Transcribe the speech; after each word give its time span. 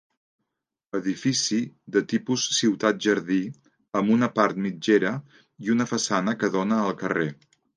Edifici 0.99 1.59
de 1.97 2.01
tipus 2.13 2.45
ciutat-jardí, 2.61 3.39
amb 4.01 4.15
una 4.17 4.31
part 4.39 4.63
mitgera 4.67 5.13
i 5.67 5.75
una 5.79 5.91
façana 5.93 6.39
que 6.43 6.51
dóna 6.57 6.81
al 6.87 6.99
carrer. 7.05 7.33